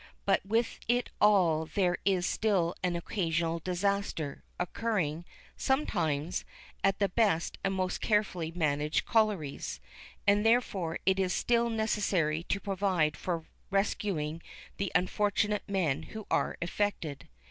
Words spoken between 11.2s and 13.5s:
still necessary to provide for